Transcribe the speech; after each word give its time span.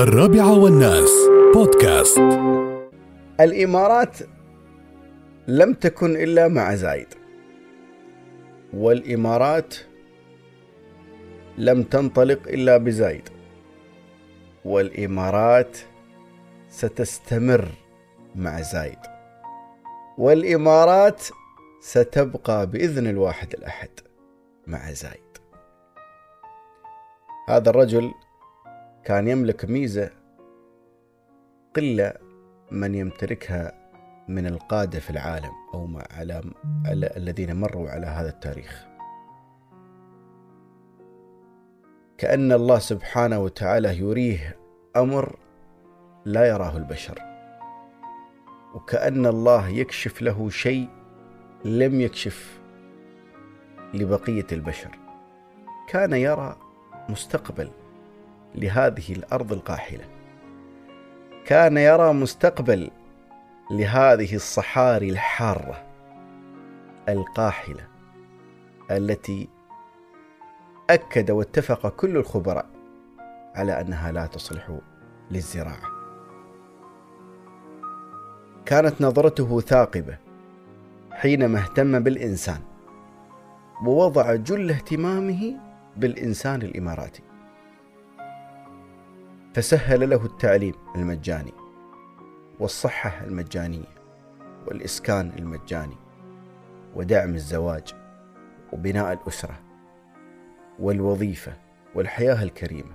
الرابعة 0.00 0.58
والناس. 0.58 1.10
بودكاست. 1.54 2.18
الإمارات 3.40 4.16
لم 5.48 5.72
تكن 5.72 6.16
إلا 6.16 6.48
مع 6.48 6.74
زايد. 6.74 7.06
والإمارات 8.72 9.74
لم 11.58 11.82
تنطلق 11.82 12.38
إلا 12.48 12.76
بزايد. 12.76 13.28
والإمارات 14.64 15.78
ستستمر 16.70 17.68
مع 18.36 18.60
زايد. 18.60 18.98
والإمارات 20.18 21.22
ستبقى 21.80 22.66
بإذن 22.66 23.06
الواحد 23.06 23.54
الأحد 23.54 23.90
مع 24.66 24.92
زايد. 24.92 25.30
هذا 27.48 27.70
الرجل 27.70 28.10
كان 29.04 29.28
يملك 29.28 29.64
ميزة 29.64 30.10
قلة 31.76 32.12
من 32.70 32.94
يمتلكها 32.94 33.72
من 34.28 34.46
القادة 34.46 35.00
في 35.00 35.10
العالم 35.10 35.52
أو 35.74 35.86
مع 35.86 36.04
على, 36.10 36.42
على 36.86 37.12
الذين 37.16 37.60
مروا 37.60 37.90
على 37.90 38.06
هذا 38.06 38.28
التاريخ. 38.28 38.86
كأن 42.18 42.52
الله 42.52 42.78
سبحانه 42.78 43.38
وتعالى 43.38 43.98
يريه 43.98 44.56
أمر 44.96 45.36
لا 46.24 46.48
يراه 46.48 46.76
البشر. 46.76 47.18
وكأن 48.74 49.26
الله 49.26 49.68
يكشف 49.68 50.22
له 50.22 50.50
شيء 50.50 50.88
لم 51.64 52.00
يكشف 52.00 52.60
لبقية 53.94 54.46
البشر. 54.52 54.98
كان 55.88 56.12
يرى 56.12 56.56
مستقبل. 57.08 57.70
لهذه 58.54 59.12
الأرض 59.12 59.52
القاحلة. 59.52 60.04
كان 61.46 61.76
يرى 61.76 62.12
مستقبل 62.12 62.90
لهذه 63.70 64.34
الصحاري 64.34 65.10
الحارة 65.10 65.84
القاحلة 67.08 67.86
التي 68.90 69.48
أكد 70.90 71.30
واتفق 71.30 71.88
كل 71.88 72.16
الخبراء 72.16 72.66
على 73.54 73.80
أنها 73.80 74.12
لا 74.12 74.26
تصلح 74.26 74.78
للزراعة. 75.30 75.90
كانت 78.66 79.02
نظرته 79.02 79.60
ثاقبة 79.60 80.16
حينما 81.12 81.58
اهتم 81.58 82.00
بالإنسان 82.00 82.60
ووضع 83.86 84.34
جل 84.34 84.70
اهتمامه 84.70 85.54
بالإنسان 85.96 86.62
الإماراتي. 86.62 87.29
فسهل 89.54 90.10
له 90.10 90.24
التعليم 90.24 90.74
المجاني 90.96 91.52
والصحة 92.60 93.24
المجانية 93.24 94.00
والإسكان 94.66 95.32
المجاني 95.38 95.96
ودعم 96.94 97.34
الزواج 97.34 97.94
وبناء 98.72 99.12
الأسرة 99.12 99.60
والوظيفة 100.78 101.52
والحياة 101.94 102.42
الكريمة. 102.42 102.92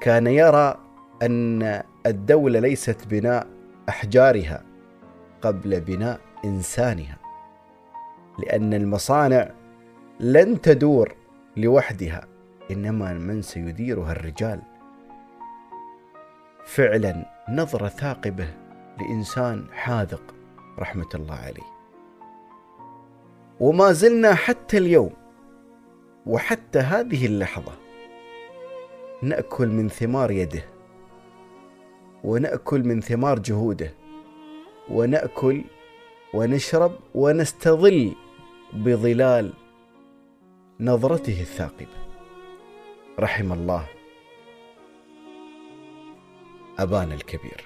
كان 0.00 0.26
يرى 0.26 0.78
أن 1.22 1.82
الدولة 2.06 2.60
ليست 2.60 3.06
بناء 3.06 3.46
أحجارها 3.88 4.64
قبل 5.42 5.80
بناء 5.80 6.20
إنسانها 6.44 7.18
لأن 8.38 8.74
المصانع 8.74 9.50
لن 10.20 10.60
تدور 10.60 11.14
لوحدها. 11.56 12.37
إنما 12.70 13.12
من 13.12 13.42
سيديرها 13.42 14.12
الرجال 14.12 14.62
فعلا 16.64 17.26
نظرة 17.48 17.88
ثاقبة 17.88 18.54
لإنسان 19.00 19.66
حاذق 19.72 20.34
رحمة 20.78 21.08
الله 21.14 21.34
عليه. 21.34 21.78
وما 23.60 23.92
زلنا 23.92 24.34
حتى 24.34 24.78
اليوم 24.78 25.10
وحتى 26.26 26.78
هذه 26.78 27.26
اللحظة 27.26 27.72
نأكل 29.22 29.68
من 29.68 29.88
ثمار 29.88 30.30
يده 30.30 30.62
ونأكل 32.24 32.82
من 32.84 33.00
ثمار 33.00 33.38
جهوده 33.38 33.94
ونأكل 34.90 35.64
ونشرب 36.34 36.92
ونستظل 37.14 38.14
بظلال 38.72 39.52
نظرته 40.80 41.40
الثاقبة. 41.40 42.07
رحم 43.20 43.52
الله 43.52 43.86
أبانا 46.78 47.14
الكبير. 47.14 47.64